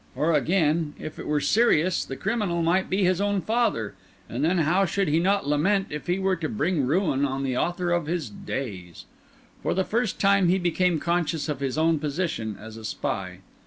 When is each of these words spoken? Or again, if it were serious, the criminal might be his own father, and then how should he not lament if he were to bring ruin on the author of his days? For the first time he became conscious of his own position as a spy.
Or 0.15 0.33
again, 0.33 0.95
if 0.99 1.19
it 1.19 1.27
were 1.27 1.39
serious, 1.39 2.03
the 2.03 2.15
criminal 2.15 2.63
might 2.63 2.89
be 2.89 3.03
his 3.03 3.21
own 3.21 3.39
father, 3.39 3.93
and 4.27 4.43
then 4.43 4.57
how 4.57 4.83
should 4.83 5.07
he 5.07 5.19
not 5.19 5.47
lament 5.47 5.89
if 5.91 6.07
he 6.07 6.17
were 6.17 6.35
to 6.37 6.49
bring 6.49 6.87
ruin 6.87 7.23
on 7.23 7.43
the 7.43 7.55
author 7.55 7.91
of 7.91 8.07
his 8.07 8.27
days? 8.27 9.05
For 9.61 9.75
the 9.75 9.83
first 9.85 10.19
time 10.19 10.47
he 10.47 10.57
became 10.57 10.97
conscious 10.99 11.47
of 11.47 11.59
his 11.59 11.77
own 11.77 11.99
position 11.99 12.57
as 12.59 12.77
a 12.77 12.83
spy. 12.83 13.41